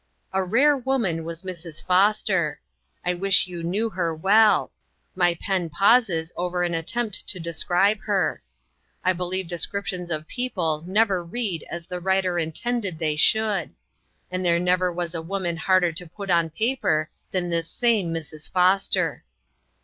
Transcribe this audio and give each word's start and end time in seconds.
A 0.33 0.43
rare 0.43 0.75
woman 0.75 1.23
was 1.23 1.43
Mrs. 1.43 1.85
Foster. 1.85 2.59
I 3.05 3.13
wish 3.13 3.45
you 3.45 3.61
knew 3.61 3.87
her 3.91 4.15
well; 4.15 4.71
my 5.13 5.37
pen 5.39 5.69
pauses 5.69 6.31
over 6.35 6.63
an 6.63 6.73
attempt 6.73 7.27
to 7.27 7.39
describe 7.39 7.99
her. 8.05 8.41
I 9.03 9.13
believe 9.13 9.47
de 9.47 9.59
scriptions 9.59 10.09
of 10.09 10.25
people 10.27 10.83
never 10.87 11.23
read 11.23 11.63
as 11.69 11.85
the 11.85 11.99
writer 12.01 12.39
intended 12.39 12.97
they 12.97 13.15
should; 13.15 13.75
and 14.31 14.43
there 14.43 14.57
never 14.59 14.91
was 14.91 15.13
a 15.13 15.21
woman 15.21 15.55
harder 15.55 15.91
to 15.91 16.07
put 16.09 16.31
on 16.31 16.49
paper 16.49 17.11
than 17.29 17.51
this 17.51 17.69
same 17.69 18.11
Mrs. 18.11 18.49
Foster. 18.51 19.23